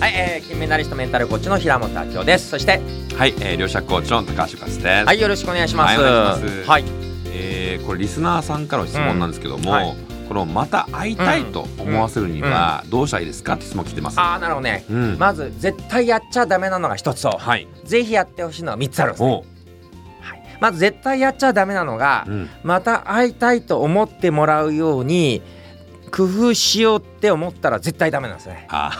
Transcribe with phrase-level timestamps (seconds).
[0.00, 2.48] はい、えー、金メダリストメンタルコーチの平本明夫です。
[2.48, 2.80] そして
[3.16, 4.82] はい、えー、両者コーチの高橋克です。
[4.82, 6.00] はいよろしくお願いします。
[6.00, 6.68] はいお願いします。
[6.70, 6.84] はい。
[7.26, 9.76] えーこれリスナーさんからの質問なんですけども、うん。
[9.76, 9.96] はい
[10.30, 14.20] このまた会いたいと思わせるにはどうしたらいいですかって質問来てます。
[14.20, 15.18] ああなるほどね、うん。
[15.18, 17.66] まず絶対やっちゃダメなのが一つと、はい。
[17.84, 19.32] ぜひやってほしいのは三つあるんですね、お、
[20.22, 25.42] はい、まず絶対やっちゃダメなのが、うん、また会いたいと思ってもらうように
[26.10, 28.66] 工夫しようって思ったら絶対ダメなんですね。
[28.68, 28.90] あ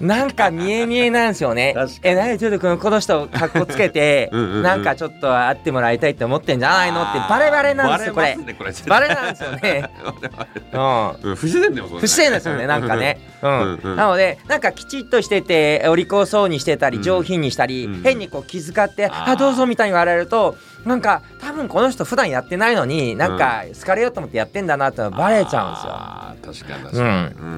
[0.00, 1.72] なんか見え見えなんですよね。
[1.76, 1.98] 確かに。
[2.04, 8.36] え何ちょっとこのこの人かっこつけて うんなんかちょっと会ってもらいたいって思ってんじゃないのってバレバレなんですよこれ。
[8.36, 8.72] バレますねこれ。
[8.86, 9.90] バレなんですよね。
[10.72, 11.30] うん。
[11.30, 11.88] うん、不自然だよ。
[11.88, 13.50] それ不自然ですよねなんかね、うん。
[13.50, 13.96] うんうん。
[13.96, 17.02] なのでなんかきちっとしててお利口そうにしてたりうん。
[17.02, 18.02] 上品にしたり、うん。
[18.02, 26.19] 変にこう気遣って「あどうぞ」みたいに言われるとなんか多分この人普段やってないのになんか好かれようと思ってやってんだなってバレちゃうんですよ。
[26.52, 27.02] 確かに確かに。
[27.02, 27.52] うんうん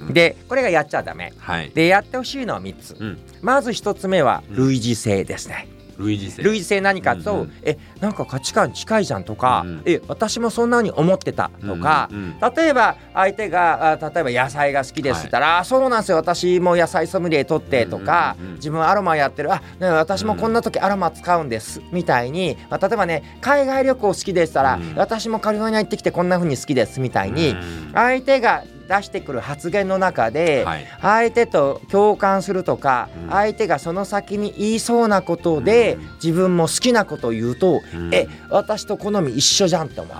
[0.00, 0.12] うんうん。
[0.12, 1.32] でこれがやっちゃダメ。
[1.38, 1.70] はい。
[1.70, 2.96] でやってほしいのは3つ。
[2.98, 3.18] うん。
[3.40, 5.68] まず1つ目は類似性ですね。
[5.98, 6.42] 類似性。
[6.42, 7.52] 類似性何かと、うんうん。
[7.62, 18.56] えなんか価値観近いじゃんとか、うんえ私もそんなに思ってたとか、うんうん例えば相手があ例えば野菜が好きですって言ったら、あそうなんですよ私も野菜ソムリエ取ってとか、うんうんうんうん。
[18.56, 24.94] 自分アロマやってるあ、ね、私もこんな時アロマ使うんですみたいに、まあ、例えばね海外旅行好きでしたら、うん。
[24.96, 27.90] 私もカリフォルニア行ってきてこんな風に好きですみたいに、うん。
[27.94, 30.86] 相手が出してくる発言の中で、はい。
[31.00, 33.30] 相手と共感するとか、うん。
[33.30, 36.10] 相手がその先に言いそうなことで、うん。
[36.22, 38.14] 自分も好きなことを言うと、うん。
[38.14, 40.16] え私と好み一緒じゃんって思う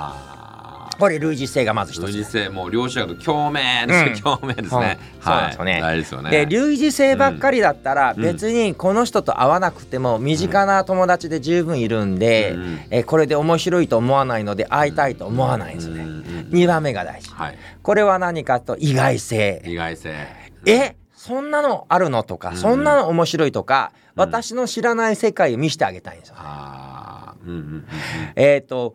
[1.03, 4.20] これ類似性がまず一つ類似性もう両者と共鳴ですうんね。
[4.20, 4.98] 共鳴ですね。
[5.17, 6.31] うんそうですよねですよね。
[6.31, 16.05] で類似性ばっかりだったらうん別にこの人と会わなくても身近な友達で十分いるんで、うんえこれで面白いと思わないので会いたいと思わないんですね。
[16.05, 17.58] うんうん2番目が大事はい。
[17.83, 20.14] これは何かと意外性意外性。
[20.67, 26.36] えそんなのあるのとか、うんそんなの面白いとか、うん私の知らない世界を見せてあげたいんですよ。
[26.39, 27.34] ああ。
[27.45, 27.86] うんうんうん
[28.36, 28.95] えっ、と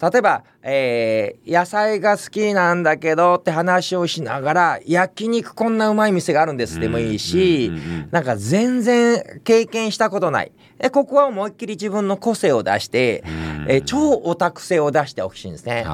[0.00, 13.56] 例えば、えー野菜が好きなんだけどって話をしながら焼肉こんなうまい店があるんですでもいいし、うんうんなんか全然経験したことないえここは思いっきり自分の個性を出して、うん。
[13.68, 15.84] えー超オタク性を出してほしいんですね。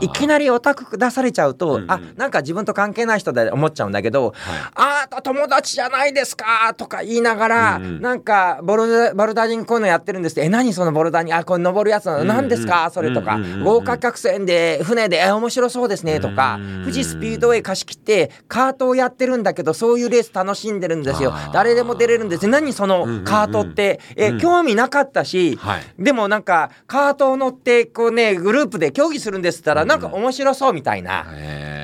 [0.00, 1.90] いきなりオタク出されちゃうと、うんうん。
[1.90, 4.34] あなんか自分と関係ない人で思っちゃうんだけど、
[4.74, 8.00] あーた友達じゃないですかとか言いながら、うんうん。
[8.00, 10.42] なんかボルボルダリングこういうのやってるんですって。
[10.42, 11.28] え何そのボルダリン？
[11.30, 12.90] グあこれ登るやつなの、何ですか？
[12.90, 16.20] それとか、豪華客船で船でえ面白そうですね。
[16.20, 21.32] とか、富士スピードウェイ貸し切ってカートをやってるんだけどそういうレース楽しんでるんですよ。
[21.52, 22.46] 誰でも出れるんです。
[22.46, 24.38] 何そのカートって、えうん。
[24.38, 25.82] 興味なかったし、はい。
[25.98, 31.26] でもなんかカートを乗ってこうねグループで競技するんですったらなんか面白そうみたいな。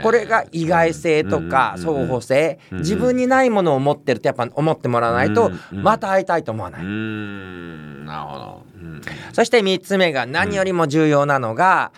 [0.03, 1.83] これが意外性とかうん。
[1.83, 2.59] 双方性。
[2.73, 2.79] うん。
[2.79, 5.83] 自分にないものを持ってるってやっぱ思ってもらわないとうん。
[5.83, 6.85] また会いたいと思わなうい。
[6.85, 8.05] ん。
[8.07, 8.63] なるほど。
[8.77, 9.01] うん。
[9.33, 11.93] そして3つ目が何よりも重要なのが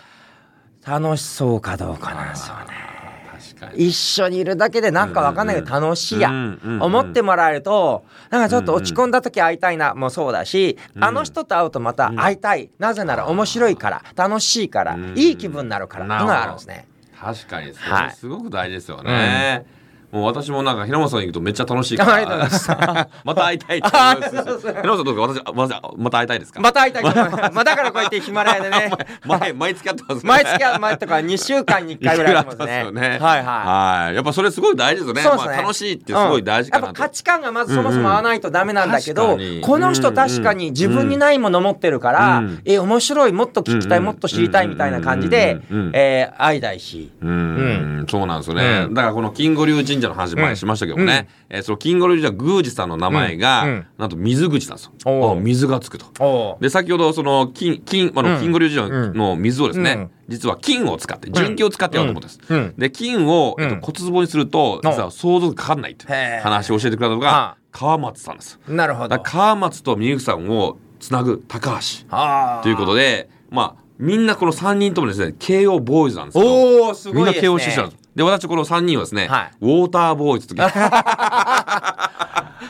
[0.85, 2.90] 楽しそうかどうかなんですよね。
[3.75, 6.29] 一緒にいるだけでなんかわかんないけど楽しいや。
[6.29, 11.03] 思ってもらえるとなんかちょっと落ち込んだ時会いたいなもそうだしうん。
[11.03, 12.69] あの人と会うとまた会いたい。
[12.79, 15.13] なぜなら面白いから楽しいからうん。
[15.17, 16.87] いい気分になるからっていうのがあるんですね。
[17.19, 17.73] 確かに。
[17.73, 18.07] そはい。
[18.09, 19.65] れすごく大事ですよね。
[20.11, 22.69] もう私もなんか平本さんに行くとめっちゃ楽しいからます。
[23.23, 26.59] また会いたいって思いますし 平本さんどうですか私私また会いたいですか？
[26.61, 27.15] また会いたいます。
[27.53, 28.91] まあだからこうやってヒマラヤでね。
[29.25, 32.79] 毎毎月会ってます毎月は前とか2週間に1回ぐらいやってますね。
[32.83, 33.01] よね。
[33.01, 33.43] はいはい。
[34.05, 34.15] はい。
[34.15, 35.41] やっぱそれすごい大事ですよね。
[35.41, 36.89] すねまあ楽しいってすごい大事かなと。
[36.89, 45.59] うんやっぱ価値観がまずそもそも合わないとダメなんだけど、うんこの人確かに自分にないもの持ってるから、うんえ面白いもっと聞きたい、うんもっと知りたいみたいな感じで、
[45.93, 47.11] えー、愛だいし。
[47.21, 53.69] うん、そうなんですよね、うんだからこの金吾流神社の話前にしましたけどね、えーその金吾流神社宮司さんの名前が、うん。
[53.69, 53.85] うん。
[53.97, 54.77] なんと水口なん。
[54.77, 56.57] ですよ水がつくと。
[56.59, 58.39] で先ほどその金金あのうん。
[58.39, 60.11] 金吾流神社の水をですね、うん。
[60.27, 62.73] 実は金を使って純金を使ってやろうと思ってます、うん。
[62.77, 66.05] で金を、えっと、うん骨壺にすると実は想像がかかんないって
[66.41, 67.57] 話を教えてくれたのはがあ。
[67.71, 68.59] 川松さんです。
[68.67, 69.19] なるほど。
[69.19, 72.05] 川松と水口さんをつなぐ高橋
[72.63, 77.19] ということでまあみんなこの3人ともですね慶応ボーイズなんですけどおおすごいね。
[77.21, 78.00] みんな慶応出身なんです。
[78.21, 79.51] で、私この3人はですね、はい。
[79.61, 80.61] ウォーターボーイズとき。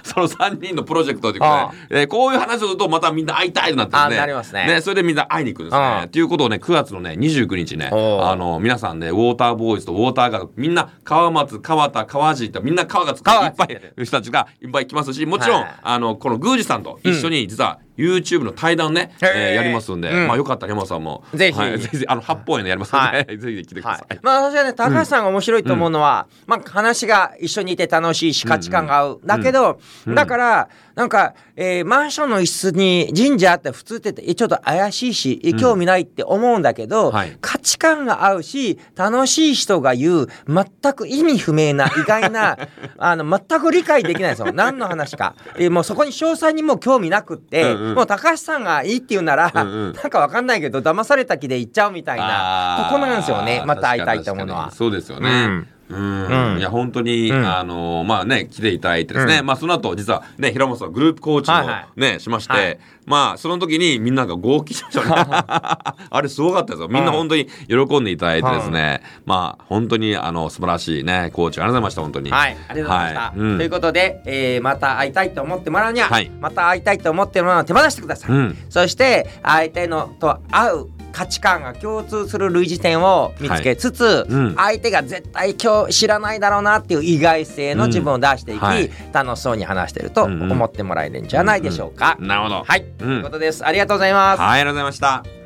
[0.03, 3.99] その3人のプロジェクトということで、えーこういう話をするとまたみんな会いたいとなってね。
[4.01, 4.79] あなりますね。
[4.81, 5.99] それでみんな会いに行くんですね。
[6.03, 15.75] うんということをね、9月のね、29日ね、あの、皆さんで、ウォーターボーイズとウォーターガール、みんな川松、川田、川地とみんな川がつくいっぱい人たちがいっぱい来ますし、もちろん、はい。
[15.81, 20.27] あの、この宮司さんと一緒に実は YouTube の対談ね、えーやりますんで、うん。
[20.27, 21.59] まあよかったら山本さんも、ぜひ。
[21.59, 24.15] はいぜひ、あの、八方円のやりますんで、は ぜひ来てくだはさい。
[24.15, 24.19] い、。
[24.21, 30.15] まあ私はね高橋さんが面白いと思うのは、まあ話が一緒にいて楽しいし価値観が合う、だけど、うん。
[30.15, 37.37] だからなんか、えーマンションの一室に神社あって普通ってえちょっと怪しいしえ興味ないって思うんだけど、はい。
[37.41, 42.57] 価値観が合うし楽しい人が言う全く意味不明な意外な
[42.97, 53.63] あの全く理解できないんですよ何の話か、えーもうそこに詳細にもう興味なくって、うんうんもう高橋さんがいいって言うなら、なんかわかんないけど騙された気で行っちゃうみたいなここなんですよね。
[53.65, 54.71] また会いたいと思うのは。
[54.71, 55.65] そうですよね。
[55.91, 57.45] うん、うんいや本当に、うん。
[57.45, 59.45] あのまあね来ていただいてですね、うん。
[59.45, 62.79] まあその後実はね平本さんグループコーチもはいはね、しまして、はい。
[63.05, 65.11] まあその時にみんなが号泣しましたね。
[66.09, 66.87] あれすごかったですよ。
[66.87, 72.31] みんな本当に喜んでいただいてですね、まあ本当にあの素晴らしいねコーチありがとうございました本当に。
[72.31, 73.21] はい、ありがとうございました。
[73.21, 73.39] はい。
[73.39, 73.57] うん。
[73.57, 76.31] ということで、えーまた会いたいと思ってもらうには、はい。
[76.39, 78.31] また会いたいと思ってもらうのは手放してください。
[78.31, 78.57] うん。
[78.69, 84.55] そして相手のと合う価値観が共通する類似点を見つけつつ、うん。
[84.55, 88.89] 相手が絶対今日知らないだろうなっていう意外性の自分を出していき、うんはい。
[89.11, 90.51] 楽しそうに話してるとうんうん。
[90.51, 92.17] 思ってもらえるんじゃないでしょうか。
[92.19, 92.63] なるほど。
[92.63, 93.65] はい、ということです。
[93.65, 94.41] ありがとうございます。
[94.41, 95.40] はいありがとうございました